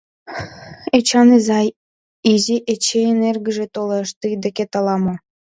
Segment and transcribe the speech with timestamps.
[0.97, 1.67] Эчан изай,
[2.31, 5.15] Изи Эчейын эргыже толеш, тый декет ала-мо.